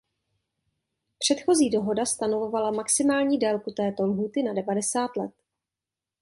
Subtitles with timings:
[1.17, 5.31] Předchozí dohoda stanovovala maximální délku této lhůty na devadesát let.